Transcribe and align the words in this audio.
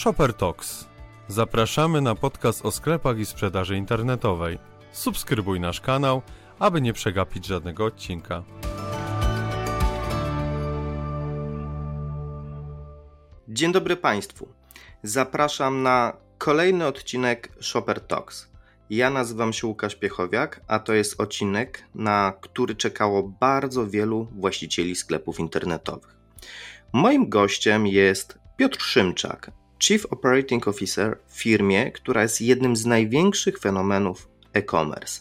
Shopper 0.00 0.34
Talks. 0.34 0.88
Zapraszamy 1.28 2.00
na 2.00 2.14
podcast 2.14 2.66
o 2.66 2.70
sklepach 2.70 3.18
i 3.18 3.26
sprzedaży 3.26 3.76
internetowej. 3.76 4.58
Subskrybuj 4.92 5.60
nasz 5.60 5.80
kanał, 5.80 6.22
aby 6.58 6.80
nie 6.80 6.92
przegapić 6.92 7.46
żadnego 7.46 7.84
odcinka. 7.84 8.42
Dzień 13.48 13.72
dobry 13.72 13.96
Państwu. 13.96 14.48
Zapraszam 15.02 15.82
na 15.82 16.16
kolejny 16.38 16.86
odcinek 16.86 17.52
Shopper 17.60 18.00
Talks. 18.00 18.48
Ja 18.90 19.10
nazywam 19.10 19.52
się 19.52 19.66
Łukasz 19.66 19.94
Piechowiak, 19.94 20.60
a 20.66 20.78
to 20.78 20.92
jest 20.92 21.20
odcinek, 21.20 21.84
na 21.94 22.32
który 22.40 22.74
czekało 22.74 23.22
bardzo 23.22 23.86
wielu 23.86 24.28
właścicieli 24.32 24.96
sklepów 24.96 25.40
internetowych. 25.40 26.16
Moim 26.92 27.28
gościem 27.28 27.86
jest 27.86 28.38
Piotr 28.56 28.80
Szymczak, 28.80 29.59
Chief 29.82 30.06
Operating 30.06 30.68
Officer 30.68 31.18
w 31.26 31.42
firmie, 31.42 31.92
która 31.92 32.22
jest 32.22 32.40
jednym 32.40 32.76
z 32.76 32.86
największych 32.86 33.58
fenomenów 33.58 34.28
e-commerce. 34.52 35.20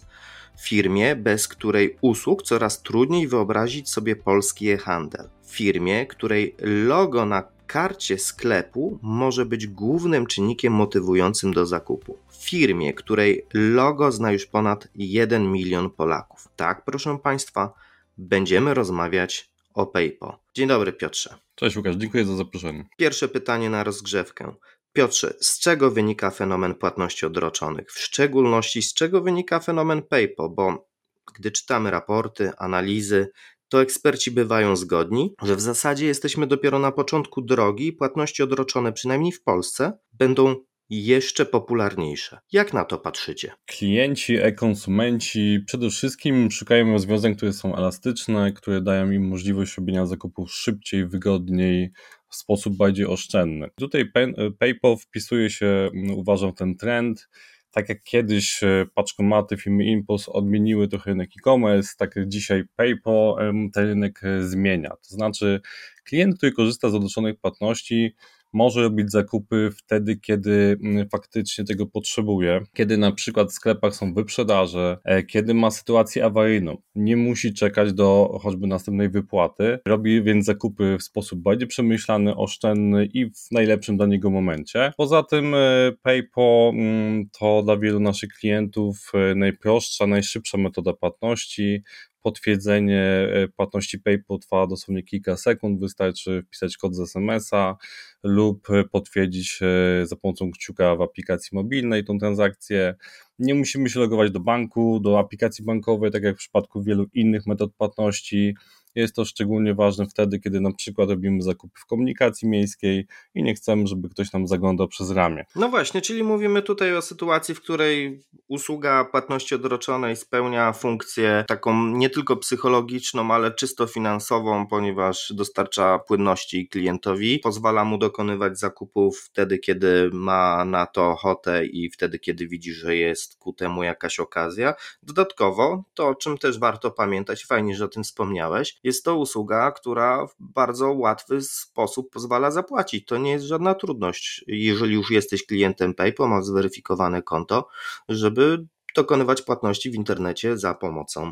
Firmie, 0.61 1.15
bez 1.15 1.47
której 1.47 1.97
usług 2.01 2.43
coraz 2.43 2.81
trudniej 2.81 3.27
wyobrazić 3.27 3.89
sobie 3.89 4.15
polski 4.15 4.69
e-handel. 4.69 5.29
Firmie, 5.45 6.05
której 6.05 6.55
logo 6.61 7.25
na 7.25 7.43
karcie 7.67 8.17
sklepu 8.17 8.99
może 9.01 9.45
być 9.45 9.67
głównym 9.67 10.27
czynnikiem 10.27 10.73
motywującym 10.73 11.53
do 11.53 11.65
zakupu. 11.65 12.17
Firmie, 12.39 12.93
której 12.93 13.45
logo 13.53 14.11
zna 14.11 14.31
już 14.31 14.45
ponad 14.45 14.87
1 14.95 15.51
milion 15.51 15.89
Polaków. 15.89 16.47
Tak, 16.55 16.85
proszę 16.85 17.17
Państwa, 17.23 17.73
będziemy 18.17 18.73
rozmawiać 18.73 19.48
o 19.73 19.87
PayPal. 19.87 20.37
Dzień 20.55 20.67
dobry, 20.67 20.93
Piotrze. 20.93 21.35
Cześć 21.55 21.77
Łukasz, 21.77 21.95
dziękuję 21.95 22.25
za 22.25 22.35
zaproszenie. 22.35 22.89
Pierwsze 22.97 23.27
pytanie 23.27 23.69
na 23.69 23.83
rozgrzewkę. 23.83 24.55
Piotrze, 24.93 25.33
z 25.39 25.59
czego 25.59 25.91
wynika 25.91 26.31
fenomen 26.31 26.75
płatności 26.75 27.25
odroczonych? 27.25 27.91
W 27.91 27.99
szczególności 27.99 28.81
z 28.81 28.93
czego 28.93 29.21
wynika 29.21 29.59
fenomen 29.59 30.01
PayPal? 30.01 30.49
Bo 30.49 30.89
gdy 31.35 31.51
czytamy 31.51 31.91
raporty, 31.91 32.51
analizy, 32.57 33.31
to 33.69 33.81
eksperci 33.81 34.31
bywają 34.31 34.75
zgodni, 34.75 35.33
że 35.41 35.55
w 35.55 35.61
zasadzie 35.61 36.05
jesteśmy 36.05 36.47
dopiero 36.47 36.79
na 36.79 36.91
początku 36.91 37.41
drogi 37.41 37.87
i 37.87 37.93
płatności 37.93 38.43
odroczone, 38.43 38.93
przynajmniej 38.93 39.31
w 39.31 39.43
Polsce, 39.43 39.97
będą 40.13 40.55
jeszcze 40.89 41.45
popularniejsze. 41.45 42.39
Jak 42.51 42.73
na 42.73 42.85
to 42.85 42.97
patrzycie? 42.97 43.51
Klienci, 43.65 44.35
e-konsumenci 44.35 45.59
przede 45.65 45.89
wszystkim 45.89 46.51
szukają 46.51 46.91
rozwiązań, 46.91 47.35
które 47.35 47.53
są 47.53 47.75
elastyczne, 47.75 48.51
które 48.51 48.81
dają 48.81 49.11
im 49.11 49.27
możliwość 49.27 49.77
robienia 49.77 50.05
zakupów 50.05 50.51
szybciej, 50.51 51.07
wygodniej, 51.07 51.91
w 52.29 52.35
sposób 52.35 52.77
bardziej 52.77 53.05
oszczędny. 53.05 53.69
Tutaj 53.75 54.11
PayPal 54.59 54.97
wpisuje 54.97 55.49
się, 55.49 55.89
uważam, 56.15 56.53
ten 56.53 56.75
trend. 56.75 57.29
Tak 57.71 57.89
jak 57.89 58.03
kiedyś 58.03 58.63
e, 58.63 58.85
paczkomaty 58.95 59.57
firmy 59.57 59.85
Impulse 59.85 60.31
odmieniły 60.31 60.87
trochę 60.87 61.11
rynek 61.11 61.29
e-commerce, 61.39 61.93
tak 61.97 62.15
jak 62.15 62.27
dzisiaj 62.27 62.63
PayPal 62.75 63.35
ten 63.73 63.85
rynek 63.85 64.23
e, 64.23 64.43
zmienia. 64.43 64.89
To 64.89 65.15
znaczy, 65.15 65.61
klient, 66.03 66.37
który 66.37 66.51
korzysta 66.51 66.89
z 66.89 66.95
odroczonych 66.95 67.39
płatności, 67.39 68.15
może 68.53 68.81
robić 68.81 69.11
zakupy 69.11 69.69
wtedy, 69.77 70.17
kiedy 70.17 70.77
mm, 70.83 71.09
faktycznie 71.09 71.65
tego 71.65 71.85
potrzebuje, 71.85 72.61
kiedy 72.73 72.97
na 72.97 73.11
przykład 73.11 73.49
w 73.49 73.53
sklepach 73.53 73.95
są 73.95 74.13
wyprzedaże, 74.13 74.97
e, 75.03 75.23
kiedy 75.23 75.53
ma 75.53 75.71
sytuację 75.71 76.25
awaryjną, 76.25 76.77
nie 76.95 77.17
musi 77.17 77.53
czekać 77.53 77.93
do 77.93 78.39
choćby 78.41 78.67
następnej 78.67 79.09
wypłaty, 79.09 79.79
robi 79.87 80.23
więc 80.23 80.45
zakupy 80.45 80.97
w 80.99 81.03
sposób 81.03 81.39
bardziej 81.39 81.67
przemyślany, 81.67 82.35
oszczędny 82.35 83.05
i 83.05 83.25
w 83.25 83.51
najlepszym 83.51 83.97
dla 83.97 84.05
niego 84.05 84.29
momencie. 84.29 84.91
Poza 84.97 85.23
tym 85.23 85.55
e, 85.55 85.91
PayPal 86.01 86.69
mm, 86.73 87.29
to 87.39 87.63
dla 87.63 87.77
wielu 87.77 87.99
naszych 87.99 88.29
klientów 88.29 89.11
e, 89.13 89.35
najprostsza, 89.35 90.07
najszybsza 90.07 90.57
metoda 90.57 90.93
płatności, 90.93 91.83
potwierdzenie 92.21 93.01
e, 93.01 93.47
płatności 93.47 93.99
PayPal 93.99 94.39
trwa 94.39 94.67
dosłownie 94.67 95.03
kilka 95.03 95.37
sekund, 95.37 95.79
wystarczy 95.79 96.43
wpisać 96.47 96.77
kod 96.77 96.95
z 96.95 96.99
SMS-a 96.99 97.77
lub 98.23 98.67
potwierdzić 98.91 99.59
e, 99.61 100.05
za 100.05 100.15
pomocą 100.15 100.51
kciuka 100.51 100.95
w 100.95 101.01
aplikacji 101.01 101.55
mobilnej 101.55 102.03
tą 102.03 102.19
transakcję. 102.19 102.95
Nie 103.39 103.55
musimy 103.55 103.89
się 103.89 103.99
logować 103.99 104.31
do 104.31 104.39
banku, 104.39 104.99
do 104.99 105.19
aplikacji 105.19 105.65
bankowej, 105.65 106.11
tak 106.11 106.23
jak 106.23 106.35
w 106.35 106.39
przypadku 106.39 106.83
wielu 106.83 107.05
innych 107.13 107.47
metod 107.47 107.73
płatności. 107.77 108.55
Jest 108.99 109.15
to 109.15 109.25
szczególnie 109.25 109.73
ważne 109.73 110.05
wtedy, 110.05 110.39
kiedy 110.39 110.61
na 110.61 110.71
przykład 110.73 111.09
robimy 111.09 111.41
zakupy 111.41 111.79
w 111.79 111.85
komunikacji 111.85 112.47
miejskiej 112.47 113.07
i 113.35 113.43
nie 113.43 113.53
chcemy, 113.53 113.87
żeby 113.87 114.09
ktoś 114.09 114.33
nam 114.33 114.47
zaglądał 114.47 114.87
przez 114.87 115.11
ramię. 115.11 115.45
No 115.55 115.69
właśnie, 115.69 116.01
czyli 116.01 116.23
mówimy 116.23 116.61
tutaj 116.61 116.95
o 116.95 117.01
sytuacji, 117.01 117.55
w 117.55 117.61
której 117.61 118.23
usługa 118.47 119.05
płatności 119.05 119.55
odroczonej 119.55 120.15
spełnia 120.15 120.73
funkcję 120.73 121.45
taką 121.47 121.87
nie 121.87 122.09
tylko 122.09 122.37
psychologiczną, 122.37 123.33
ale 123.33 123.51
czysto 123.51 123.87
finansową, 123.87 124.67
ponieważ 124.67 125.33
dostarcza 125.35 125.99
płynności 125.99 126.67
klientowi, 126.67 127.39
pozwala 127.39 127.85
mu 127.85 127.97
dokonywać 127.97 128.59
zakupów 128.59 129.19
wtedy, 129.19 129.57
kiedy 129.57 130.09
ma 130.13 130.65
na 130.65 130.85
to 130.85 131.09
ochotę 131.09 131.65
i 131.65 131.89
wtedy, 131.89 132.19
kiedy 132.19 132.47
widzi, 132.47 132.73
że 132.73 132.95
jest 132.95 133.35
ku 133.35 133.53
temu 133.53 133.83
jakaś 133.83 134.19
okazja. 134.19 134.73
Dodatkowo, 135.03 135.83
to 135.93 136.07
o 136.07 136.15
czym 136.15 136.37
też 136.37 136.59
warto 136.59 136.91
pamiętać, 136.91 137.45
fajnie, 137.45 137.75
że 137.75 137.85
o 137.85 137.87
tym 137.87 138.03
wspomniałeś, 138.03 138.77
jest 138.89 139.05
to 139.05 139.17
usługa, 139.17 139.71
która 139.71 140.27
w 140.27 140.35
bardzo 140.39 140.91
łatwy 140.91 141.41
sposób 141.41 142.09
pozwala 142.11 142.51
zapłacić. 142.51 143.05
To 143.05 143.17
nie 143.17 143.31
jest 143.31 143.45
żadna 143.45 143.75
trudność, 143.75 144.43
jeżeli 144.47 144.93
już 144.93 145.11
jesteś 145.11 145.45
klientem 145.45 145.93
PayPal, 145.93 146.29
masz 146.29 146.45
zweryfikowane 146.45 147.21
konto, 147.21 147.67
żeby 148.09 148.65
dokonywać 148.95 149.41
płatności 149.41 149.91
w 149.91 149.95
internecie 149.95 150.57
za 150.57 150.73
pomocą 150.73 151.31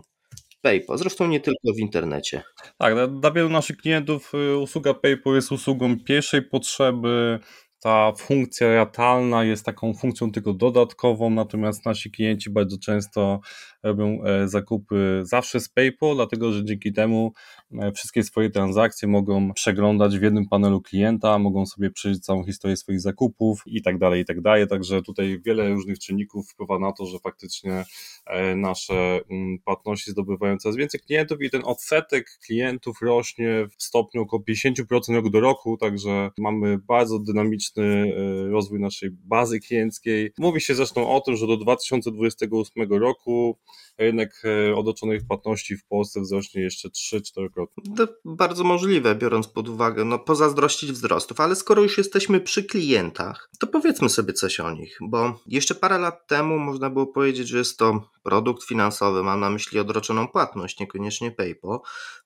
PayPal. 0.61 0.97
Zresztą 0.97 1.27
nie 1.27 1.39
tylko 1.39 1.73
w 1.75 1.79
internecie. 1.79 2.43
Tak, 2.77 3.19
dla, 3.19 3.31
wielu 3.31 3.49
naszych 3.49 3.77
klientów 3.77 4.31
y, 4.33 4.57
usługa 4.57 4.93
PayPal 4.93 5.35
jest 5.35 5.51
usługą 5.51 5.99
pierwszej 5.99 6.41
potrzeby 6.41 7.39
ta 7.79 8.13
funkcja 8.17 8.75
ratalna 8.75 9.43
jest 9.43 9.65
taką 9.65 9.93
funkcją 9.93 10.31
tylko 10.31 10.53
dodatkową, 10.53 11.29
natomiast 11.29 11.85
nasi 11.85 12.11
klienci 12.11 12.49
bardzo 12.49 12.77
często 12.77 13.39
robią 13.83 14.23
e, 14.23 14.47
zakupy 14.47 15.21
zawsze 15.23 15.59
z 15.59 15.69
PayPal, 15.69 16.15
dlatego 16.15 16.53
że 16.53 16.65
dzięki 16.65 16.93
temu 16.93 17.33
e, 17.71 17.91
wszystkie 17.91 18.23
swoje 18.23 18.49
transakcje 18.49 19.07
mogą 19.07 19.53
przeglądać 19.53 20.19
w 20.19 20.21
jednym 20.21 20.47
panelu 20.47 20.81
klienta, 20.81 21.39
mogą 21.39 21.65
sobie 21.65 21.91
przejrzeć 21.91 22.25
całą 22.25 22.43
historię 22.43 22.77
swoich 22.77 23.01
zakupów 23.01 23.61
i 23.65 23.81
tak 23.81 23.97
dalej, 23.97 24.21
i 24.21 24.25
tak 24.25 24.41
dalej. 24.41 24.67
Także 24.67 25.01
tutaj 25.01 25.41
wiele 25.45 25.69
różnych 25.69 25.99
czynników 25.99 26.49
wpływa 26.49 26.79
na 26.79 26.91
to, 26.91 27.05
że 27.05 27.19
faktycznie 27.19 27.85
e, 28.25 28.55
nasze 28.55 29.19
mm, 29.29 29.59
płatności 29.65 30.11
zdobywają 30.11 30.57
coraz 30.57 30.75
więcej 30.75 30.99
klientów 30.99 31.41
i 31.41 31.49
ten 31.49 31.61
odsetek 31.65 32.27
klientów 32.45 33.01
rośnie 33.01 33.67
w 33.77 33.83
stopniu 33.83 34.21
około 34.21 34.43
50% 34.43 35.15
rok 35.15 35.29
do 35.29 35.39
roku, 35.39 35.77
także 35.77 36.29
mamy 36.37 36.77
bardzo 36.77 37.19
dynamiczny 37.19 38.13
rozwój 38.51 38.79
naszej 38.79 39.09
bazy 39.11 39.59
klienckiej. 39.59 40.31
Mówi 40.37 40.61
się 40.61 40.75
zresztą 40.75 41.09
o 41.09 41.21
tym, 41.21 41.35
że 41.35 41.47
do 41.47 41.57
2028 41.57 42.93
roku 42.93 43.57
rynek 43.97 44.41
e, 44.45 44.75
odoczonych 44.75 45.27
płatności 45.27 45.77
w 45.77 45.85
Polsce 45.85 46.21
wzrośnie 46.21 46.61
jeszcze 46.61 46.89
3-4 46.89 47.49
krotnie. 47.53 47.95
To 47.95 48.07
bardzo 48.25 48.63
możliwe, 48.63 49.15
biorąc 49.15 49.47
pod 49.47 49.69
uwagę, 49.69 50.05
no 50.05 50.19
pozazdrościć 50.19 50.91
wzrostów, 50.91 51.39
ale 51.39 51.55
skoro 51.55 51.83
już 51.83 51.97
jesteśmy 51.97 52.39
przy 52.39 52.63
klientach, 52.63 53.49
to 53.59 53.67
powiedzmy 53.67 54.09
sobie 54.09 54.33
coś 54.33 54.59
o 54.59 54.71
nich, 54.71 54.97
bo 55.01 55.39
jeszcze 55.47 55.75
parę 55.75 55.97
lat 55.97 56.27
temu 56.27 56.59
można 56.59 56.89
było 56.89 57.07
powiedzieć, 57.07 57.47
że 57.47 57.57
jest 57.57 57.77
to 57.77 58.09
produkt 58.23 58.63
finansowy, 58.63 59.23
mam 59.23 59.39
na 59.39 59.49
myśli 59.49 59.79
odroczoną 59.79 60.27
płatność, 60.27 60.79
niekoniecznie 60.79 61.31
PayPal, 61.31 61.79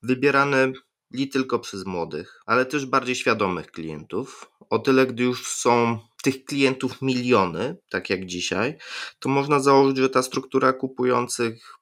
wybierany 0.03 0.73
li 1.13 1.29
tylko 1.29 1.59
przez 1.59 1.85
młodych, 1.85 2.41
ale 2.45 2.65
też 2.65 2.85
bardziej 2.85 3.15
świadomych 3.15 3.71
klientów. 3.71 4.51
O 4.69 4.79
tyle, 4.79 5.07
gdy 5.07 5.23
już 5.23 5.47
są 5.47 5.99
tych 6.21 6.45
klientów 6.45 7.01
miliony, 7.01 7.77
tak 7.89 8.09
jak 8.09 8.25
dzisiaj, 8.25 8.77
to 9.19 9.29
można 9.29 9.59
założyć, 9.59 9.97
że 9.97 10.09
ta 10.09 10.23
struktura 10.23 10.73
kupujących 10.73 11.81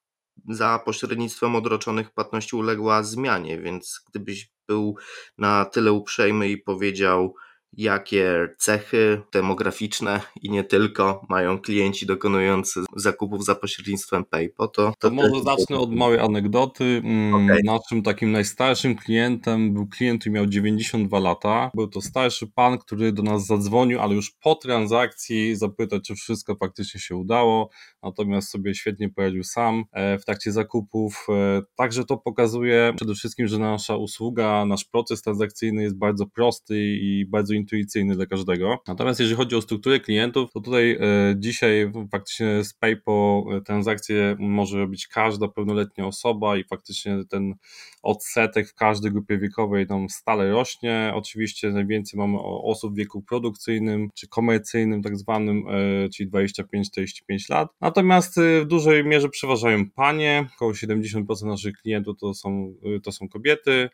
za 0.49 0.79
pośrednictwem 0.85 1.55
odroczonych 1.55 2.11
płatności 2.11 2.55
uległa 2.55 3.03
zmianie, 3.03 3.61
więc 3.61 4.01
gdybyś 4.09 4.51
był 4.67 4.95
na 5.37 5.65
tyle 5.65 5.91
uprzejmy 5.91 6.49
i 6.49 6.57
powiedział, 6.57 7.35
jakie 7.73 8.49
cechy 8.57 9.21
demograficzne 9.33 10.21
i 10.41 10.49
nie 10.49 10.63
tylko 10.63 11.25
mają 11.29 11.59
klienci 11.59 12.05
dokonujący 12.05 12.79
zakupów 12.95 13.45
za 13.45 13.55
pośrednictwem 13.55 14.25
PayPal, 14.25 14.69
to... 14.71 14.93
To, 14.99 15.09
może 15.09 15.43
zacznę 15.43 15.77
od 15.77 15.95
małej 15.95 16.19
anegdoty. 16.19 17.01
Mm, 17.03 17.33
okay. 17.33 17.59
Naszym 17.63 18.03
takim 18.03 18.31
najstarszym 18.31 18.95
klientem 18.95 19.73
był 19.73 19.87
klient, 19.87 20.21
który 20.21 20.33
miał 20.33 20.45
92 20.45 21.19
lata. 21.19 21.71
Był 21.73 21.87
to 21.87 22.01
starszy 22.01 22.47
pan, 22.47 22.77
który 22.77 23.11
do 23.11 23.23
nas 23.23 23.45
zadzwonił, 23.45 23.99
ale 23.99 24.15
już 24.15 24.31
po 24.31 24.55
transakcji 24.55 25.55
zapytał, 25.55 25.99
czy 26.01 26.15
wszystko 26.15 26.55
faktycznie 26.55 26.99
się 26.99 27.15
udało. 27.15 27.69
Natomiast 28.03 28.49
sobie 28.49 28.75
świetnie 28.75 29.09
poradził 29.09 29.43
sam 29.43 29.83
w 30.19 30.25
trakcie 30.25 30.51
zakupów. 30.51 31.27
Także 31.75 32.05
to 32.05 32.17
pokazuje 32.17 32.93
przede 32.97 33.13
wszystkim, 33.13 33.47
że 33.47 33.59
nasza 33.59 33.95
usługa, 33.95 34.65
nasz 34.65 34.85
proces 34.85 35.21
transakcyjny 35.21 35.83
jest 35.83 35.97
bardzo 35.97 36.25
prosty 36.25 36.79
i 36.79 37.25
bardzo 37.25 37.53
intuicyjny 37.53 38.15
dla 38.15 38.25
każdego. 38.25 38.77
Natomiast 38.87 39.19
jeżeli 39.19 39.37
chodzi 39.37 39.55
o 39.55 39.61
strukturę 39.61 39.99
klientów, 39.99 40.51
to 40.51 40.61
tutaj 40.61 40.99
dzisiaj 41.35 41.91
faktycznie 42.11 42.63
z 42.63 42.73
PayPal 42.73 43.43
transakcje 43.65 44.35
może 44.39 44.77
robić 44.77 45.07
każda 45.07 45.47
pełnoletnia 45.47 46.07
osoba 46.07 46.57
i 46.57 46.63
faktycznie 46.63 47.17
ten 47.29 47.55
odsetek 48.01 48.69
w 48.69 48.73
każdej 48.73 49.11
grupie 49.11 49.37
wiekowej 49.37 49.87
tam 49.87 50.09
stale 50.09 50.51
rośnie. 50.51 51.11
Oczywiście 51.15 51.69
najwięcej 51.69 52.17
mamy 52.17 52.37
osób 52.41 52.93
w 52.93 52.97
wieku 52.97 53.21
produkcyjnym 53.21 54.09
czy 54.13 54.27
komercyjnym, 54.27 55.01
tak 55.01 55.17
zwanym, 55.17 55.63
e, 55.69 56.09
czyli 56.09 56.29
25-45 56.29 57.49
lat. 57.49 57.69
Natomiast 57.81 58.37
e, 58.37 58.61
w 58.61 58.65
dużej 58.65 59.05
mierze 59.05 59.29
przeważają 59.29 59.89
panie, 59.89 60.47
około 60.55 60.71
70% 60.71 61.45
naszych 61.45 61.75
klientów 61.77 62.17
to 62.19 62.33
są, 62.33 62.73
e, 62.95 62.99
to 62.99 63.11
są 63.11 63.29
kobiety. 63.29 63.89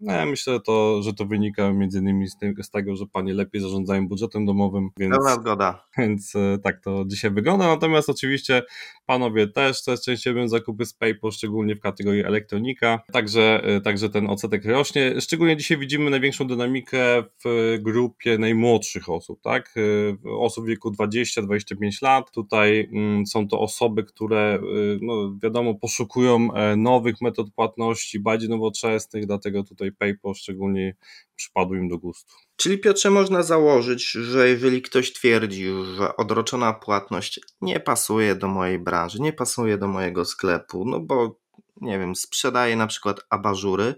No, 0.00 0.12
ja 0.12 0.26
myślę, 0.26 0.60
to, 0.60 1.02
że 1.02 1.14
to 1.14 1.26
wynika 1.26 1.72
między 1.72 1.98
innymi 1.98 2.28
z, 2.28 2.36
tym, 2.36 2.54
z 2.62 2.70
tego, 2.70 2.96
że 2.96 3.06
panie 3.06 3.34
lepiej 3.34 3.62
zarządzają 3.62 4.08
budżetem 4.08 4.46
domowym. 4.46 4.90
Więc, 4.96 5.14
Pełna 5.16 5.34
zgoda. 5.34 5.86
Więc 5.98 6.36
e, 6.36 6.58
tak 6.62 6.80
to 6.80 7.04
dzisiaj 7.06 7.30
wygląda. 7.30 7.66
Natomiast 7.66 8.08
oczywiście 8.08 8.62
panowie 9.06 9.48
też 9.48 9.80
coraz 9.80 10.04
częściej 10.04 10.32
robią 10.32 10.48
zakupy 10.48 10.86
z 10.86 10.94
PayPal, 10.94 11.32
szczególnie 11.32 11.76
w 11.76 11.80
kategorii 11.80 12.24
elektronika. 12.24 13.00
Także, 13.12 13.64
e, 13.64 13.80
także 13.80 14.10
ten 14.10 14.30
odsetek 14.30 14.64
rośnie. 14.64 15.20
Szczególnie 15.20 15.56
dzisiaj 15.56 15.78
widzimy 15.78 16.10
największą 16.10 16.46
dynamikę 16.46 17.22
w 17.44 17.76
grupie 17.80 18.38
najmłodszych 18.38 19.08
osób, 19.08 19.40
tak? 19.42 19.74
E, 20.26 20.30
osób 20.30 20.64
w 20.64 20.68
wieku 20.68 20.90
20-25 20.90 22.02
lat. 22.02 22.30
Tutaj 22.30 22.88
mm, 22.92 23.26
są 23.26 23.48
to 23.48 23.60
osoby, 23.60 24.04
które 24.04 24.58
no, 25.00 25.38
wiadomo 25.42 25.74
poszukują 25.74 26.48
nowych 26.76 27.20
metod 27.20 27.50
płatności, 27.50 28.20
bardziej 28.20 28.48
nowoczesnych, 28.48 29.26
dlatego 29.26 29.64
tutaj 29.64 29.89
PayPal 29.92 30.34
szczególnie 30.34 30.96
przypadł 31.36 31.74
im 31.74 31.88
do 31.88 31.98
gustu. 31.98 32.34
Czyli 32.56 32.78
Piotrze 32.78 33.10
można 33.10 33.42
założyć, 33.42 34.10
że 34.10 34.48
jeżeli 34.48 34.82
ktoś 34.82 35.12
twierdzi, 35.12 35.64
że 35.96 36.16
odroczona 36.16 36.72
płatność 36.72 37.40
nie 37.60 37.80
pasuje 37.80 38.34
do 38.34 38.48
mojej 38.48 38.78
branży, 38.78 39.22
nie 39.22 39.32
pasuje 39.32 39.78
do 39.78 39.88
mojego 39.88 40.24
sklepu, 40.24 40.84
no 40.86 41.00
bo 41.00 41.40
nie 41.80 41.98
wiem, 41.98 42.16
sprzedaje 42.16 42.76
na 42.76 42.86
przykład 42.86 43.20
abażury, 43.30 43.94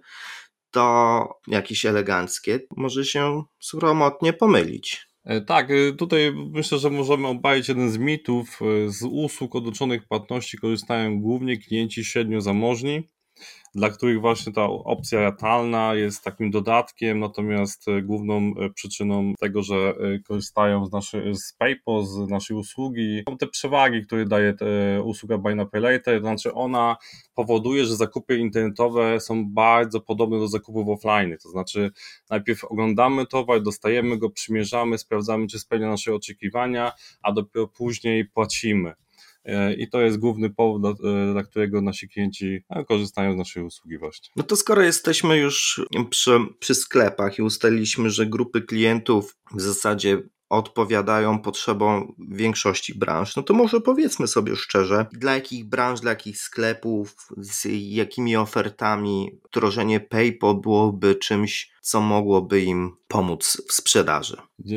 to 0.71 1.41
jakieś 1.47 1.87
eleganckie, 1.87 2.61
może 2.77 3.05
się 3.05 3.43
sromotnie 3.61 4.33
pomylić. 4.33 5.07
E, 5.25 5.41
tak, 5.41 5.71
e, 5.71 5.93
tutaj 5.93 6.33
myślę, 6.51 6.79
że 6.79 6.91
możemy 6.91 7.27
obalić 7.29 7.69
jeden 7.69 7.91
z 7.91 7.99
mitów. 7.99 8.61
E, 8.63 8.91
z 8.91 9.03
usług 9.03 9.57
odroczonych 9.57 10.09
płatności 10.09 10.59
korzystają 10.59 11.21
głównie 11.21 11.59
klienci 11.59 12.05
średnio 12.05 12.41
zamożni, 12.41 13.09
dla 13.75 13.91
których 13.91 14.21
właśnie 14.21 14.53
ta 14.53 14.65
opcja 14.65 15.21
ratalna 15.21 15.95
jest 15.95 16.25
takim 16.25 16.51
dodatkiem, 16.51 17.21
natomiast 17.21 17.89
e, 17.89 18.03
główną 18.03 18.39
e, 18.39 18.71
przyczyną 18.71 19.35
tego, 19.41 19.63
że 19.63 19.75
e, 19.77 20.19
korzystają 20.19 20.87
z, 20.87 20.93
naszej, 20.93 21.35
z 21.35 21.53
PayPal, 21.53 22.05
z 22.05 22.17
naszej 22.29 22.57
usługi, 22.57 23.23
są 23.29 23.37
te 23.37 23.47
przewagi, 23.47 24.03
które 24.03 24.27
daje 24.27 24.55
usługa 25.05 25.39
Buy 25.39 25.55
Now 25.55 25.71
Pay 25.71 25.81
Later, 25.81 26.21
to 26.21 26.27
znaczy 26.27 26.55
ona 26.55 26.97
powoduje, 27.35 27.85
że 27.85 27.97
zakupy 27.97 28.39
internetowe 28.39 29.21
są 29.21 29.53
bardzo 29.53 30.01
podobne 30.01 30.39
do 30.39 30.49
zakupów 30.49 30.89
offline, 30.89 31.37
to 31.43 31.49
znaczy 31.49 31.91
najpierw 32.31 32.65
oglądamy 32.65 33.27
towar, 33.27 33.63
dostajemy 33.63 34.19
go, 34.19 34.31
przymierzamy, 34.31 34.99
sprawdzamy, 34.99 35.47
czy 35.47 35.59
spełnia 35.59 35.89
nasze 35.89 36.15
oczekiwania, 36.15 36.93
a 37.23 37.33
dopiero 37.33 37.69
później 37.69 38.25
płacimy. 38.25 38.95
E, 39.45 39.75
i 39.75 39.89
to 39.89 40.01
jest 40.01 40.19
główny 40.19 40.51
powód, 40.51 40.81
dla, 40.81 41.41
e, 41.41 41.45
którego 41.45 41.81
nasi 41.81 42.09
klienci 42.09 42.65
e, 42.71 42.85
korzystają 42.85 43.35
z 43.35 43.37
naszej 43.37 43.63
usługi 43.63 43.99
właśnie. 43.99 44.29
No 44.37 44.43
to 44.43 44.57
skoro 44.57 44.83
jesteśmy 44.83 45.39
już 45.39 45.87
przy, 46.11 46.39
przy 46.59 46.75
sklepach 46.75 47.39
i 47.39 47.43
ustaliliśmy, 47.43 48.11
że 48.11 48.27
grupy 48.27 48.63
klientów 48.63 49.37
w 49.55 49.61
zasadzie 49.61 50.23
odpowiadają 50.49 51.39
potrzebom 51.39 52.15
większości 52.19 52.99
branż, 52.99 53.37
no 53.37 53.43
to 53.43 53.55
może 53.55 53.81
powiedzmy 53.81 54.29
sobie 54.29 54.57
szczerze, 54.57 55.07
dla 55.13 55.35
jakich 55.35 55.65
branż, 55.65 56.01
dla 56.01 56.11
jakich 56.11 56.39
sklepów, 56.39 57.17
z 57.37 57.69
jakimi 57.71 58.37
ofertami 58.37 59.39
wdrożenie 59.49 60.01
PayPal 60.01 60.55
byłoby 60.55 61.15
czymś 61.15 61.72
co 61.83 62.01
mogłoby 62.01 62.63
im 62.63 62.91
pomóc 63.09 63.63
w 63.69 63.73
sprzedaży. 63.73 64.37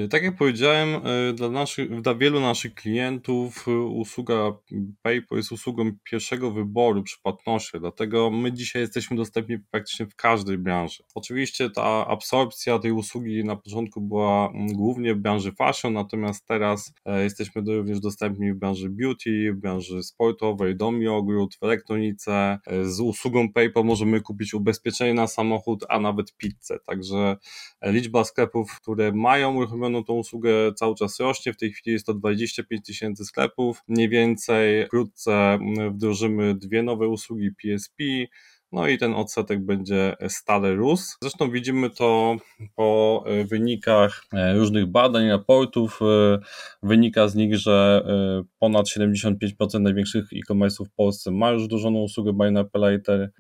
Tak 0.10 0.24
jak 0.24 0.36
powiedziałem, 0.36 0.90
e, 0.90 1.34
dla, 1.34 1.50
naszych, 1.50 2.02
dla 2.02 2.16
wielu 2.16 2.40
naszych 2.40 2.74
klientów 2.74 3.68
e, 3.68 3.72
usługa 3.80 4.54
PayPal 5.02 5.38
jest 5.38 5.52
usługą 5.52 5.92
pierwszego 6.04 6.52
wyboru 6.52 7.04
przy 7.04 7.22
płatności, 7.24 7.80
dlatego 7.80 8.32
my 8.32 8.54
dzisiaj 8.54 8.82
jesteśmy 8.82 9.18
dostępni 9.18 9.58
praktycznie 9.72 10.06
w 10.06 10.16
każdej 10.16 10.58
branży. 10.58 11.04
Oczywiście 11.16 11.70
ta 11.70 12.08
absorpcja 12.08 12.80
tej 12.80 12.92
usługi 12.92 13.44
na 13.44 13.56
początku 13.56 14.02
była 14.02 14.54
głównie 14.74 15.16
w 15.16 15.18
branży 15.18 15.52
fashion, 15.52 15.94
natomiast 15.94 16.46
teraz 16.46 16.94
e, 17.06 17.24
jesteśmy 17.24 17.62
również 17.62 18.00
dostępni 18.00 18.54
w 18.54 18.56
branży 18.56 18.90
beauty, 18.90 19.54
w 19.54 19.60
branży 19.62 20.04
sportowej, 20.04 20.76
dom 20.76 21.02
i 21.04 21.08
ogród, 21.08 21.56
w 21.62 21.64
elektronice. 21.64 22.60
Z 22.84 23.00
usługą 23.00 23.54
PayPal 23.54 23.84
możemy 23.84 24.22
kupić 24.22 24.54
ubezpieczenie 24.54 25.14
na 25.14 25.28
samochód, 25.28 25.86
a 25.90 26.00
nawet 26.00 26.38
pizzę. 26.38 26.80
Tak 26.88 26.95
Także 26.96 27.38
liczba 27.82 28.24
sklepów, 28.24 28.80
które 28.82 29.12
mają 29.12 29.56
uruchomioną 29.56 30.04
tą 30.04 30.14
usługę 30.14 30.74
cały 30.74 30.96
czas 30.96 31.20
rośnie. 31.20 31.54
W 31.54 31.58
tej 31.58 31.72
chwili 31.72 31.94
jest 31.94 32.06
to 32.06 32.14
25 32.14 32.86
tysięcy 32.86 33.26
sklepów. 33.26 33.84
Mniej 33.88 34.10
więcej 34.10 34.86
wkrótce 34.86 35.60
wdrożymy 35.92 36.56
dwie 36.56 36.84
nowe 36.84 37.08
usługi 37.08 37.50
PSP, 37.52 38.04
no 38.72 38.88
i 38.88 38.98
ten 38.98 39.14
odsetek 39.14 39.66
będzie 39.66 40.16
stale 40.28 40.76
rósł. 40.76 41.18
Zresztą 41.22 41.52
widzimy 41.52 41.90
to 41.90 42.36
po 42.76 43.24
e, 43.28 43.44
wynikach 43.44 44.24
e, 44.34 44.54
różnych 44.54 44.86
badań, 44.86 45.30
raportów. 45.30 46.00
E, 46.02 46.40
wynika 46.84 47.28
z 47.28 47.36
nich, 47.36 47.58
że 47.58 48.06
ponad 48.60 48.86
75% 48.86 49.80
największych 49.80 50.26
e-commerce'ów 50.34 50.86
w 50.86 50.96
Polsce 50.96 51.32
ma 51.32 51.52
już 51.52 51.64
wdrożoną 51.64 52.00
usługę 52.00 52.34
Buy 52.34 52.52
Now 52.52 52.72
Pay 52.72 52.82
Later. 52.82 53.32